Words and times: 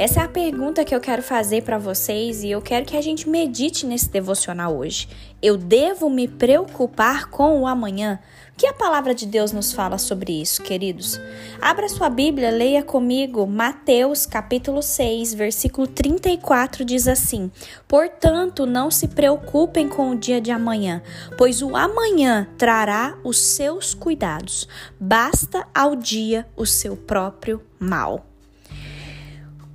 Essa 0.00 0.20
é 0.20 0.24
a 0.24 0.28
pergunta 0.28 0.82
que 0.82 0.94
eu 0.94 0.98
quero 0.98 1.22
fazer 1.22 1.62
para 1.62 1.76
vocês 1.76 2.42
e 2.42 2.50
eu 2.50 2.62
quero 2.62 2.86
que 2.86 2.96
a 2.96 3.02
gente 3.02 3.28
medite 3.28 3.84
nesse 3.84 4.08
devocional 4.08 4.74
hoje. 4.74 5.06
Eu 5.42 5.58
devo 5.58 6.08
me 6.08 6.26
preocupar 6.26 7.26
com 7.28 7.60
o 7.60 7.66
amanhã? 7.66 8.18
O 8.54 8.56
que 8.56 8.66
a 8.66 8.72
palavra 8.72 9.14
de 9.14 9.26
Deus 9.26 9.52
nos 9.52 9.74
fala 9.74 9.98
sobre 9.98 10.40
isso, 10.40 10.62
queridos? 10.62 11.20
Abra 11.60 11.86
sua 11.86 12.08
Bíblia, 12.08 12.50
leia 12.50 12.82
comigo 12.82 13.46
Mateus 13.46 14.24
capítulo 14.24 14.82
6, 14.82 15.34
versículo 15.34 15.86
34 15.86 16.82
diz 16.82 17.06
assim: 17.06 17.52
Portanto, 17.86 18.64
não 18.64 18.90
se 18.90 19.06
preocupem 19.06 19.86
com 19.86 20.12
o 20.12 20.16
dia 20.16 20.40
de 20.40 20.50
amanhã, 20.50 21.02
pois 21.36 21.60
o 21.60 21.76
amanhã 21.76 22.48
trará 22.56 23.18
os 23.22 23.38
seus 23.38 23.92
cuidados. 23.92 24.66
Basta 24.98 25.68
ao 25.74 25.94
dia 25.94 26.46
o 26.56 26.64
seu 26.64 26.96
próprio 26.96 27.60
mal. 27.78 28.29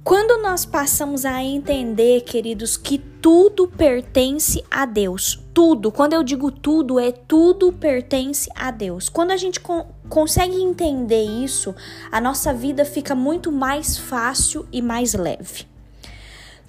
Quando 0.05 0.40
nós 0.40 0.68
passamos 0.68 1.26
a 1.26 1.44
entender, 1.44 2.22
queridos, 2.22 2.77
que 2.77 3.00
tudo 3.00 3.68
pertence 3.68 4.64
a 4.70 4.86
Deus, 4.86 5.44
tudo, 5.52 5.91
quando 5.91 6.14
eu 6.14 6.22
digo 6.22 6.52
tudo, 6.52 7.00
é 7.00 7.12
tudo 7.12 7.73
pertence 7.73 8.48
a 8.55 8.70
Deus. 8.70 9.09
Quando 9.09 9.31
a 9.31 9.36
gente 9.36 9.59
con 9.59 9.88
consegue 10.08 10.61
entender 10.61 11.23
isso, 11.23 11.73
a 12.11 12.22
nossa 12.22 12.53
vida 12.53 12.86
fica 12.86 13.16
muito 13.16 13.52
mais 13.52 13.98
fácil 13.98 14.67
e 14.72 14.80
mais 14.80 15.16
leve. 15.16 15.66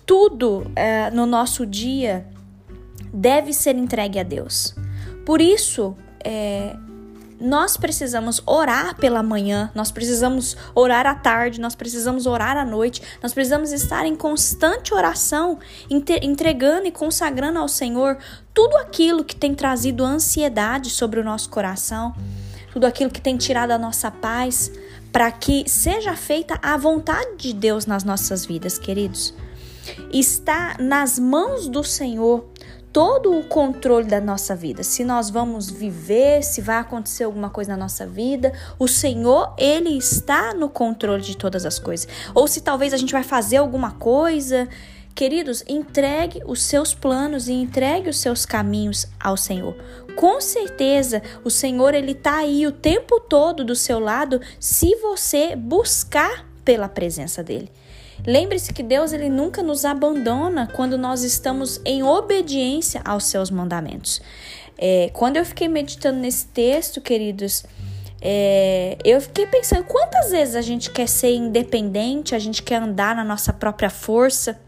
Tudo 0.07 0.71
é, 0.75 1.11
no 1.11 1.27
nosso 1.27 1.67
dia 1.67 2.27
deve 3.13 3.53
ser 3.53 3.77
entregue 3.77 4.19
a 4.19 4.23
Deus. 4.23 4.75
Por 5.27 5.43
isso, 5.43 5.95
é, 6.25 6.75
nós 7.41 7.77
precisamos 7.77 8.43
orar 8.47 8.97
pela 8.97 9.23
manhã, 9.23 9.71
nós 9.75 9.91
precisamos 9.91 10.57
orar 10.75 11.07
à 11.07 11.15
tarde, 11.15 11.61
nós 11.61 11.75
precisamos 11.75 12.27
orar 12.27 12.57
à 12.57 12.65
noite, 12.65 13.03
nós 13.23 13.33
precisamos 13.33 13.73
estar 13.73 14.07
em 14.07 14.17
constante 14.17 14.95
oração, 14.95 15.59
entregando 15.89 16.87
e 16.87 16.93
consagrando 16.93 17.59
ao 17.59 17.69
Senhor 17.69 18.19
tudo 18.55 18.77
aquilo 18.77 19.25
que 19.25 19.37
tem 19.37 19.55
trazido 19.55 20.05
ansiedade 20.05 20.91
sobre 20.91 21.21
o 21.21 21.25
nosso 21.25 21.51
coração, 21.51 22.15
tudo 22.73 22.87
aquilo 22.87 23.11
que 23.11 23.21
tem 23.21 23.37
tirado 23.37 23.71
a 23.71 23.79
nossa 23.79 24.11
paz, 24.11 24.73
para 25.13 25.31
que 25.31 25.69
seja 25.69 26.15
feita 26.15 26.59
a 26.63 26.77
vontade 26.77 27.37
de 27.37 27.53
Deus 27.53 27.87
nas 27.87 28.05
nossas 28.05 28.45
vidas, 28.45 28.79
queridos. 28.79 29.35
Está 30.13 30.77
nas 30.79 31.19
mãos 31.19 31.69
do 31.69 31.83
Senhor 31.83 32.47
todo 32.97 33.39
o 33.39 33.45
controle 33.45 34.07
da 34.07 34.23
nossa 34.23 34.57
vida. 34.57 34.83
Se 34.83 35.05
nós 35.05 35.29
vamos 35.29 35.69
viver, 35.69 36.43
se 36.43 36.63
vai 36.63 36.79
acontecer 36.79 37.25
alguma 37.25 37.51
coisa 37.51 37.73
na 37.73 37.77
nossa 37.77 38.07
vida, 38.07 38.55
o 38.79 38.89
Senhor, 38.89 39.55
ele 39.59 39.91
está 39.99 40.55
no 40.55 40.71
controle 40.71 41.23
de 41.23 41.37
todas 41.37 41.67
as 41.67 41.79
coisas. 41.79 42.09
Ou 42.35 42.49
se 42.49 42.63
talvez 42.63 42.95
a 42.95 42.97
gente 42.97 43.13
vai 43.13 43.23
fazer 43.23 43.59
alguma 43.59 43.91
coisa, 43.91 44.67
queridos, 45.15 45.63
entregue 45.69 46.41
os 46.47 46.63
seus 46.63 46.95
planos 46.95 47.49
e 47.49 47.53
entregue 47.53 48.09
os 48.09 48.17
seus 48.17 48.47
caminhos 48.47 49.07
ao 49.21 49.37
Senhor. 49.37 49.77
Com 50.17 50.41
certeza, 50.41 51.23
o 51.45 51.51
Senhor 51.51 51.93
ele 51.93 52.15
tá 52.15 52.37
aí 52.37 52.67
o 52.67 52.73
tempo 52.73 53.21
todo 53.21 53.63
do 53.63 53.77
seu 53.77 53.99
lado, 53.99 54.41
se 54.59 54.97
você 54.97 55.55
buscar 55.55 56.47
pela 56.65 56.89
presença 56.89 57.43
dele. 57.43 57.71
Lembre-se 58.27 58.73
que 58.73 58.83
Deus 58.83 59.13
ele 59.13 59.31
nunca 59.31 59.63
nos 59.63 59.85
abandona 59.85 60.67
quando 60.75 60.99
nós 60.99 61.23
estamos 61.23 61.81
em 61.85 62.03
obediência 62.03 63.01
aos 63.05 63.25
seus 63.25 63.51
mandamentos. 63.51 64.21
É, 64.77 65.11
quando 65.13 65.37
eu 65.37 65.45
fiquei 65.45 65.69
meditando 65.69 66.19
nesse 66.19 66.47
texto, 66.47 67.01
queridos, 67.01 67.65
é, 68.21 68.99
eu 69.05 69.21
fiquei 69.21 69.47
pensando 69.47 69.85
quantas 69.85 70.33
vezes 70.33 70.57
a 70.57 70.61
gente 70.61 70.91
quer 70.91 71.09
ser 71.09 71.35
independente, 71.35 72.35
a 72.35 72.39
gente 72.39 72.63
quer 72.63 72.83
andar 72.83 73.15
na 73.15 73.23
nossa 73.23 73.53
própria 73.53 73.89
força. 73.89 74.59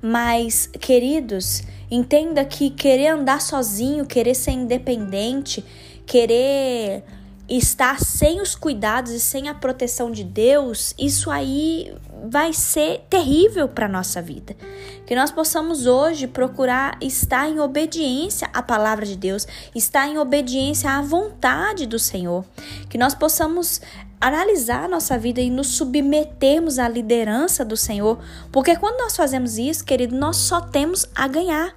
Mas, 0.00 0.68
queridos, 0.68 1.62
entenda 1.90 2.44
que 2.44 2.70
querer 2.70 3.08
andar 3.08 3.40
sozinho, 3.40 4.06
querer 4.06 4.34
ser 4.34 4.52
independente, 4.52 5.64
querer 6.06 7.02
estar 7.50 7.98
sem 8.00 8.40
os 8.40 8.54
cuidados 8.54 9.10
e 9.10 9.18
sem 9.18 9.48
a 9.48 9.54
proteção 9.54 10.12
de 10.12 10.22
Deus, 10.22 10.94
isso 10.96 11.30
aí 11.30 11.92
vai 12.24 12.52
ser 12.52 13.00
terrível 13.10 13.68
para 13.68 13.88
nossa 13.88 14.22
vida. 14.22 14.56
Que 15.04 15.16
nós 15.16 15.32
possamos 15.32 15.84
hoje 15.84 16.28
procurar 16.28 16.96
estar 17.00 17.48
em 17.48 17.58
obediência 17.58 18.48
à 18.54 18.62
palavra 18.62 19.04
de 19.04 19.16
Deus, 19.16 19.48
estar 19.74 20.06
em 20.06 20.16
obediência 20.16 20.90
à 20.92 21.02
vontade 21.02 21.86
do 21.86 21.98
Senhor. 21.98 22.44
Que 22.88 22.96
nós 22.96 23.14
possamos 23.14 23.80
analisar 24.20 24.84
a 24.84 24.88
nossa 24.88 25.18
vida 25.18 25.40
e 25.40 25.50
nos 25.50 25.68
submetermos 25.68 26.78
à 26.78 26.88
liderança 26.88 27.64
do 27.64 27.76
Senhor, 27.76 28.22
porque 28.52 28.76
quando 28.76 28.98
nós 28.98 29.16
fazemos 29.16 29.56
isso, 29.56 29.84
querido, 29.84 30.14
nós 30.14 30.36
só 30.36 30.60
temos 30.60 31.06
a 31.14 31.26
ganhar. 31.26 31.74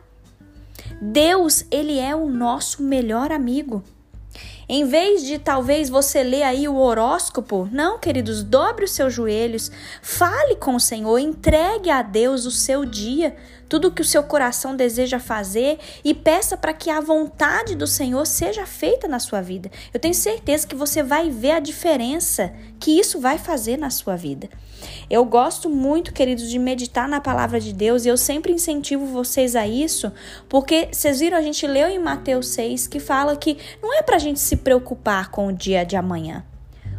Deus, 1.01 1.65
ele 1.71 1.97
é 1.97 2.13
o 2.13 2.29
nosso 2.29 2.83
melhor 2.83 3.31
amigo. 3.31 3.81
Em 4.67 4.85
vez 4.85 5.23
de 5.23 5.37
talvez 5.37 5.89
você 5.89 6.23
ler 6.23 6.43
aí 6.43 6.67
o 6.67 6.77
horóscopo, 6.77 7.67
não, 7.71 7.99
queridos, 7.99 8.43
dobre 8.43 8.85
os 8.85 8.91
seus 8.91 9.13
joelhos, 9.13 9.71
fale 10.01 10.55
com 10.55 10.75
o 10.75 10.79
Senhor, 10.79 11.19
entregue 11.19 11.89
a 11.89 12.01
Deus 12.01 12.45
o 12.45 12.51
seu 12.51 12.85
dia, 12.85 13.35
tudo 13.67 13.91
que 13.91 14.01
o 14.01 14.05
seu 14.05 14.23
coração 14.23 14.75
deseja 14.75 15.19
fazer 15.19 15.79
e 16.03 16.13
peça 16.13 16.55
para 16.55 16.73
que 16.73 16.89
a 16.89 17.01
vontade 17.01 17.75
do 17.75 17.87
Senhor 17.87 18.25
seja 18.25 18.65
feita 18.65 19.07
na 19.07 19.19
sua 19.19 19.41
vida. 19.41 19.69
Eu 19.93 19.99
tenho 19.99 20.13
certeza 20.13 20.67
que 20.67 20.75
você 20.75 21.01
vai 21.01 21.29
ver 21.29 21.51
a 21.51 21.59
diferença 21.59 22.53
que 22.79 22.97
isso 22.99 23.19
vai 23.19 23.37
fazer 23.37 23.77
na 23.77 23.89
sua 23.89 24.15
vida. 24.15 24.49
Eu 25.09 25.25
gosto 25.25 25.69
muito, 25.69 26.13
queridos, 26.13 26.49
de 26.49 26.59
meditar 26.59 27.07
na 27.07 27.21
palavra 27.21 27.59
de 27.59 27.73
Deus 27.73 28.05
e 28.05 28.09
eu 28.09 28.17
sempre 28.17 28.51
incentivo 28.51 29.05
vocês 29.05 29.55
a 29.55 29.65
isso, 29.65 30.11
porque 30.47 30.89
vocês 30.91 31.19
viram, 31.19 31.37
a 31.37 31.41
gente 31.41 31.65
leu 31.65 31.87
em 31.87 31.99
Mateus 31.99 32.49
6 32.49 32.87
que 32.87 32.99
fala 32.99 33.35
que 33.35 33.57
não 33.81 33.97
é 33.97 34.01
para 34.01 34.17
a 34.17 34.19
gente 34.19 34.39
se 34.39 34.52
preocupar 34.55 35.29
com 35.29 35.47
o 35.47 35.53
dia 35.53 35.85
de 35.85 35.95
amanhã. 35.95 36.43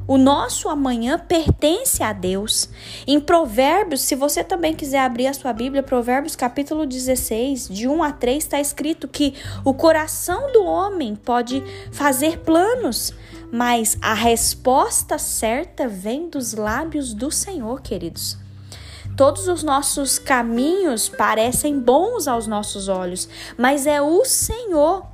O 0.06 0.18
nosso 0.18 0.68
amanhã 0.68 1.18
pertence 1.18 2.02
a 2.02 2.12
Deus. 2.12 2.68
Em 3.06 3.18
Provérbios, 3.18 4.02
se 4.02 4.14
você 4.14 4.44
também 4.44 4.74
quiser 4.74 5.00
abrir 5.00 5.26
a 5.26 5.32
sua 5.32 5.50
Bíblia, 5.54 5.82
Provérbios 5.82 6.36
capítulo 6.36 6.84
16, 6.84 7.68
de 7.70 7.88
1 7.88 8.02
a 8.02 8.12
3, 8.12 8.44
está 8.44 8.60
escrito 8.60 9.08
que 9.08 9.34
o 9.64 9.72
coração 9.72 10.52
do 10.52 10.62
homem 10.62 11.16
pode 11.16 11.62
fazer 11.90 12.40
planos, 12.40 13.14
mas 13.50 13.96
a 14.02 14.12
resposta 14.12 15.16
certa 15.16 15.88
vem 15.88 16.28
dos 16.28 16.52
lábios 16.52 17.14
do 17.14 17.30
Senhor, 17.30 17.80
queridos. 17.80 18.36
Todos 19.16 19.48
os 19.48 19.62
nossos 19.62 20.18
caminhos 20.18 21.08
parecem 21.08 21.78
bons 21.78 22.28
aos 22.28 22.46
nossos 22.46 22.88
olhos, 22.88 23.26
mas 23.56 23.86
é 23.86 24.02
o 24.02 24.22
Senhor 24.26 25.13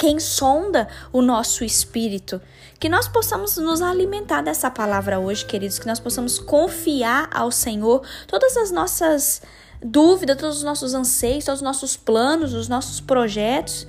quem 0.00 0.18
sonda 0.18 0.88
o 1.12 1.20
nosso 1.20 1.62
espírito. 1.62 2.40
Que 2.78 2.88
nós 2.88 3.06
possamos 3.06 3.58
nos 3.58 3.82
alimentar 3.82 4.40
dessa 4.40 4.70
palavra 4.70 5.20
hoje, 5.20 5.44
queridos, 5.44 5.78
que 5.78 5.86
nós 5.86 6.00
possamos 6.00 6.38
confiar 6.38 7.28
ao 7.30 7.52
Senhor 7.52 8.02
todas 8.26 8.56
as 8.56 8.70
nossas 8.70 9.42
dúvidas, 9.84 10.38
todos 10.38 10.56
os 10.56 10.62
nossos 10.62 10.94
anseios, 10.94 11.44
todos 11.44 11.60
os 11.60 11.64
nossos 11.64 11.98
planos, 11.98 12.54
os 12.54 12.66
nossos 12.66 12.98
projetos. 12.98 13.86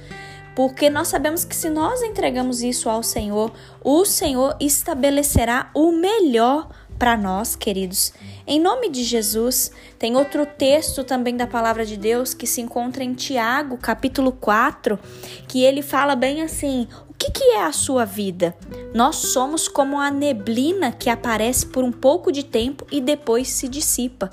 Porque 0.53 0.89
nós 0.89 1.07
sabemos 1.07 1.45
que 1.45 1.55
se 1.55 1.69
nós 1.69 2.01
entregamos 2.01 2.61
isso 2.61 2.89
ao 2.89 3.01
Senhor, 3.01 3.49
o 3.81 4.03
Senhor 4.03 4.57
estabelecerá 4.59 5.71
o 5.73 5.93
melhor 5.93 6.67
para 7.01 7.17
nós, 7.17 7.55
queridos. 7.55 8.13
Em 8.45 8.59
nome 8.59 8.87
de 8.87 9.03
Jesus, 9.03 9.71
tem 9.97 10.15
outro 10.15 10.45
texto 10.45 11.03
também 11.03 11.35
da 11.35 11.47
palavra 11.47 11.83
de 11.83 11.97
Deus 11.97 12.35
que 12.35 12.45
se 12.45 12.61
encontra 12.61 13.03
em 13.03 13.15
Tiago, 13.15 13.75
capítulo 13.75 14.31
4, 14.31 14.99
que 15.47 15.63
ele 15.63 15.81
fala 15.81 16.15
bem 16.15 16.43
assim: 16.43 16.87
o 17.09 17.13
que, 17.15 17.31
que 17.31 17.43
é 17.55 17.63
a 17.63 17.71
sua 17.71 18.05
vida? 18.05 18.55
Nós 18.93 19.15
somos 19.15 19.67
como 19.67 19.99
a 19.99 20.11
neblina 20.11 20.91
que 20.91 21.09
aparece 21.09 21.65
por 21.65 21.83
um 21.83 21.91
pouco 21.91 22.31
de 22.31 22.43
tempo 22.43 22.85
e 22.91 23.01
depois 23.01 23.47
se 23.47 23.67
dissipa. 23.67 24.29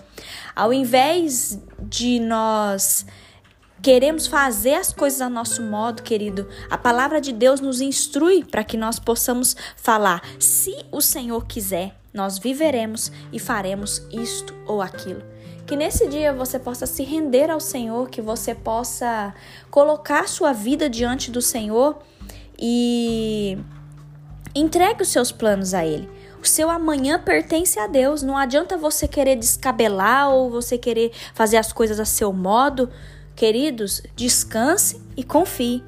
Ao 0.55 0.71
invés 0.71 1.59
de 1.81 2.21
nós 2.21 3.07
queremos 3.81 4.27
fazer 4.27 4.75
as 4.75 4.93
coisas 4.93 5.23
a 5.23 5.31
nosso 5.31 5.63
modo, 5.63 6.03
querido, 6.03 6.47
a 6.69 6.77
palavra 6.77 7.19
de 7.19 7.33
Deus 7.33 7.61
nos 7.61 7.81
instrui 7.81 8.45
para 8.45 8.63
que 8.63 8.77
nós 8.77 8.99
possamos 8.99 9.57
falar: 9.75 10.21
se 10.39 10.77
o 10.93 11.01
Senhor 11.01 11.47
quiser, 11.47 11.95
nós 12.19 12.37
viveremos 12.37 13.13
e 13.33 13.39
faremos 13.39 14.03
isto 14.13 14.53
ou 14.67 14.83
aquilo. 14.83 15.23
Que 15.65 15.77
nesse 15.77 16.09
dia 16.09 16.33
você 16.33 16.59
possa 16.59 16.85
se 16.85 17.05
render 17.05 17.49
ao 17.49 17.61
Senhor, 17.61 18.11
que 18.11 18.21
você 18.21 18.55
possa 18.55 19.33
colocar 19.71 20.29
sua 20.29 20.53
vida 20.53 20.91
diante 20.91 21.31
do 21.31 21.41
Senhor 21.41 21.99
e 22.59 23.57
entregue 24.55 25.03
os 25.03 25.09
seus 25.09 25.31
planos 25.31 25.75
a 25.75 25.87
Ele. 25.87 26.09
O 26.43 26.47
seu 26.47 26.71
amanhã 26.71 27.21
pertence 27.23 27.79
a 27.79 27.87
Deus. 27.87 28.23
Não 28.23 28.37
adianta 28.37 28.77
você 28.77 29.07
querer 29.07 29.37
descabelar 29.37 30.31
ou 30.31 30.51
você 30.51 30.77
querer 30.77 31.13
fazer 31.35 31.57
as 31.57 31.73
coisas 31.73 32.01
a 32.01 32.05
seu 32.05 32.33
modo. 32.33 32.91
Queridos, 33.37 34.03
descanse 34.17 35.01
e 35.17 35.23
confie. 35.23 35.85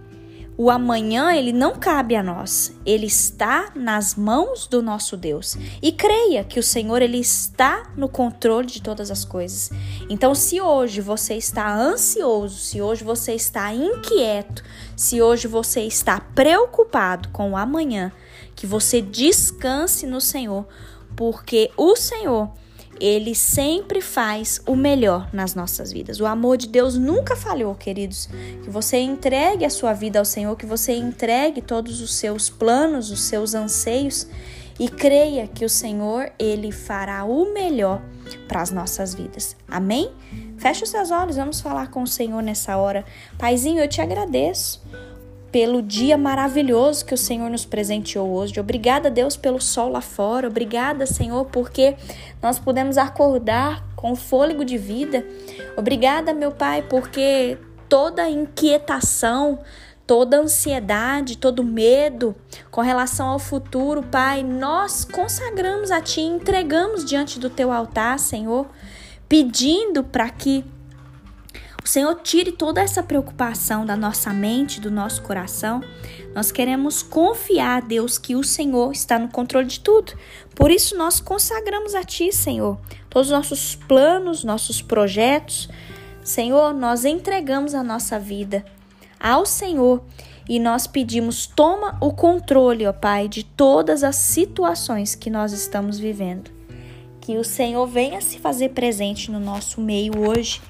O 0.62 0.68
amanhã 0.68 1.32
ele 1.32 1.54
não 1.54 1.74
cabe 1.74 2.14
a 2.14 2.22
nós. 2.22 2.70
Ele 2.84 3.06
está 3.06 3.72
nas 3.74 4.14
mãos 4.14 4.66
do 4.66 4.82
nosso 4.82 5.16
Deus. 5.16 5.56
E 5.80 5.90
creia 5.90 6.44
que 6.44 6.60
o 6.60 6.62
Senhor 6.62 7.00
ele 7.00 7.16
está 7.16 7.90
no 7.96 8.10
controle 8.10 8.66
de 8.66 8.82
todas 8.82 9.10
as 9.10 9.24
coisas. 9.24 9.70
Então, 10.10 10.34
se 10.34 10.60
hoje 10.60 11.00
você 11.00 11.32
está 11.32 11.74
ansioso, 11.74 12.58
se 12.58 12.82
hoje 12.82 13.02
você 13.02 13.32
está 13.32 13.72
inquieto, 13.72 14.62
se 14.94 15.22
hoje 15.22 15.48
você 15.48 15.80
está 15.80 16.20
preocupado 16.20 17.30
com 17.30 17.52
o 17.52 17.56
amanhã, 17.56 18.12
que 18.54 18.66
você 18.66 19.00
descanse 19.00 20.06
no 20.06 20.20
Senhor, 20.20 20.68
porque 21.16 21.70
o 21.74 21.96
Senhor, 21.96 22.52
ele 23.00 23.34
sempre 23.34 24.00
faz 24.00 24.60
o 24.66 24.76
melhor 24.76 25.28
nas 25.32 25.54
nossas 25.54 25.92
vidas. 25.92 26.20
O 26.20 26.26
amor 26.26 26.56
de 26.56 26.68
Deus 26.68 26.96
nunca 26.96 27.34
falhou, 27.34 27.74
queridos. 27.74 28.28
Que 28.62 28.70
você 28.70 28.98
entregue 28.98 29.64
a 29.64 29.70
sua 29.70 29.92
vida 29.92 30.18
ao 30.18 30.24
Senhor, 30.24 30.54
que 30.56 30.66
você 30.66 30.92
entregue 30.92 31.62
todos 31.62 32.00
os 32.00 32.14
seus 32.14 32.50
planos, 32.50 33.10
os 33.10 33.22
seus 33.22 33.54
anseios 33.54 34.26
e 34.78 34.88
creia 34.88 35.46
que 35.46 35.64
o 35.64 35.68
Senhor, 35.68 36.32
ele 36.38 36.72
fará 36.72 37.24
o 37.24 37.52
melhor 37.52 38.00
para 38.48 38.62
as 38.62 38.70
nossas 38.70 39.14
vidas. 39.14 39.54
Amém? 39.68 40.10
Feche 40.56 40.84
os 40.84 40.90
seus 40.90 41.10
olhos, 41.10 41.36
vamos 41.36 41.60
falar 41.60 41.90
com 41.90 42.02
o 42.02 42.06
Senhor 42.06 42.42
nessa 42.42 42.78
hora. 42.78 43.04
Paizinho, 43.38 43.82
eu 43.82 43.88
te 43.88 44.00
agradeço 44.00 44.80
pelo 45.50 45.82
dia 45.82 46.16
maravilhoso 46.16 47.04
que 47.04 47.14
o 47.14 47.18
Senhor 47.18 47.50
nos 47.50 47.64
presenteou 47.64 48.30
hoje. 48.30 48.58
Obrigada, 48.60 49.10
Deus, 49.10 49.36
pelo 49.36 49.60
sol 49.60 49.90
lá 49.90 50.00
fora. 50.00 50.48
Obrigada, 50.48 51.06
Senhor, 51.06 51.44
porque 51.46 51.96
nós 52.42 52.58
pudemos 52.58 52.96
acordar 52.96 53.84
com 53.96 54.14
fôlego 54.14 54.64
de 54.64 54.78
vida. 54.78 55.26
Obrigada, 55.76 56.32
meu 56.32 56.52
Pai, 56.52 56.82
porque 56.82 57.58
toda 57.88 58.30
inquietação, 58.30 59.58
toda 60.06 60.38
ansiedade, 60.38 61.36
todo 61.36 61.64
medo 61.64 62.34
com 62.70 62.80
relação 62.80 63.28
ao 63.28 63.38
futuro, 63.38 64.02
Pai, 64.04 64.44
nós 64.44 65.04
consagramos 65.04 65.90
a 65.90 66.00
Ti, 66.00 66.20
entregamos 66.20 67.04
diante 67.04 67.40
do 67.40 67.50
Teu 67.50 67.72
altar, 67.72 68.18
Senhor, 68.20 68.66
pedindo 69.28 70.04
para 70.04 70.30
que 70.30 70.64
o 71.82 71.88
Senhor 71.88 72.14
tire 72.22 72.52
toda 72.52 72.80
essa 72.80 73.02
preocupação 73.02 73.86
da 73.86 73.96
nossa 73.96 74.32
mente, 74.32 74.80
do 74.80 74.90
nosso 74.90 75.22
coração. 75.22 75.82
Nós 76.34 76.52
queremos 76.52 77.02
confiar, 77.02 77.82
Deus, 77.82 78.18
que 78.18 78.36
o 78.36 78.44
Senhor 78.44 78.92
está 78.92 79.18
no 79.18 79.28
controle 79.28 79.66
de 79.66 79.80
tudo. 79.80 80.12
Por 80.54 80.70
isso 80.70 80.96
nós 80.96 81.20
consagramos 81.20 81.94
a 81.94 82.04
Ti, 82.04 82.32
Senhor, 82.32 82.78
todos 83.08 83.28
os 83.28 83.32
nossos 83.32 83.74
planos, 83.74 84.44
nossos 84.44 84.82
projetos. 84.82 85.68
Senhor, 86.22 86.74
nós 86.74 87.04
entregamos 87.04 87.74
a 87.74 87.82
nossa 87.82 88.18
vida 88.18 88.64
ao 89.18 89.46
Senhor 89.46 90.02
e 90.46 90.60
nós 90.60 90.86
pedimos: 90.86 91.46
toma 91.46 91.96
o 92.00 92.12
controle, 92.12 92.86
ó 92.86 92.92
Pai, 92.92 93.26
de 93.26 93.42
todas 93.42 94.04
as 94.04 94.16
situações 94.16 95.14
que 95.14 95.30
nós 95.30 95.52
estamos 95.52 95.98
vivendo. 95.98 96.50
Que 97.22 97.38
o 97.38 97.44
Senhor 97.44 97.86
venha 97.86 98.20
se 98.20 98.38
fazer 98.38 98.70
presente 98.70 99.30
no 99.30 99.40
nosso 99.40 99.80
meio 99.80 100.18
hoje 100.18 100.60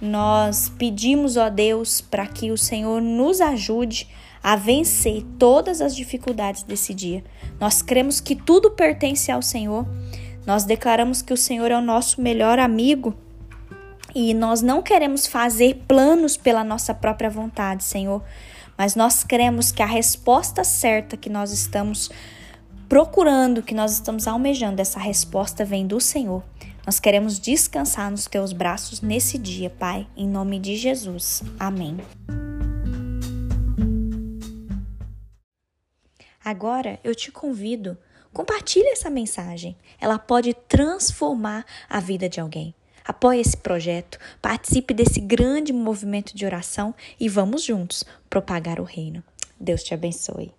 nós 0.00 0.72
pedimos, 0.78 1.36
ó 1.36 1.50
Deus, 1.50 2.00
para 2.00 2.26
que 2.26 2.50
o 2.50 2.56
Senhor 2.56 3.00
nos 3.02 3.40
ajude 3.40 4.08
a 4.42 4.56
vencer 4.56 5.24
todas 5.38 5.80
as 5.80 5.94
dificuldades 5.94 6.62
desse 6.62 6.94
dia. 6.94 7.22
Nós 7.60 7.82
cremos 7.82 8.20
que 8.20 8.34
tudo 8.34 8.70
pertence 8.70 9.30
ao 9.30 9.42
Senhor. 9.42 9.86
Nós 10.46 10.64
declaramos 10.64 11.20
que 11.20 11.32
o 11.32 11.36
Senhor 11.36 11.70
é 11.70 11.76
o 11.76 11.82
nosso 11.82 12.20
melhor 12.20 12.58
amigo 12.58 13.14
e 14.14 14.34
nós 14.34 14.62
não 14.62 14.82
queremos 14.82 15.26
fazer 15.26 15.84
planos 15.86 16.36
pela 16.36 16.64
nossa 16.64 16.92
própria 16.92 17.30
vontade, 17.30 17.84
Senhor, 17.84 18.22
mas 18.76 18.96
nós 18.96 19.22
cremos 19.22 19.70
que 19.70 19.82
a 19.82 19.86
resposta 19.86 20.64
certa 20.64 21.16
que 21.16 21.30
nós 21.30 21.52
estamos 21.52 22.10
procurando, 22.88 23.62
que 23.62 23.74
nós 23.74 23.92
estamos 23.92 24.26
almejando, 24.26 24.80
essa 24.80 24.98
resposta 24.98 25.64
vem 25.64 25.86
do 25.86 26.00
Senhor. 26.00 26.42
Nós 26.90 26.98
queremos 26.98 27.38
descansar 27.38 28.10
nos 28.10 28.26
teus 28.26 28.52
braços 28.52 29.00
nesse 29.00 29.38
dia, 29.38 29.70
Pai, 29.70 30.08
em 30.16 30.26
nome 30.26 30.58
de 30.58 30.74
Jesus. 30.74 31.40
Amém. 31.56 31.96
Agora 36.44 36.98
eu 37.04 37.14
te 37.14 37.30
convido, 37.30 37.96
compartilhe 38.32 38.88
essa 38.88 39.08
mensagem. 39.08 39.76
Ela 40.00 40.18
pode 40.18 40.52
transformar 40.52 41.64
a 41.88 42.00
vida 42.00 42.28
de 42.28 42.40
alguém. 42.40 42.74
Apoie 43.04 43.38
esse 43.38 43.56
projeto, 43.56 44.18
participe 44.42 44.92
desse 44.92 45.20
grande 45.20 45.72
movimento 45.72 46.36
de 46.36 46.44
oração 46.44 46.92
e 47.20 47.28
vamos 47.28 47.62
juntos 47.62 48.02
propagar 48.28 48.80
o 48.80 48.84
reino. 48.84 49.22
Deus 49.60 49.84
te 49.84 49.94
abençoe. 49.94 50.52